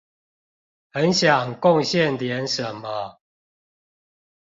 [0.89, 3.19] 很想貢獻點什麼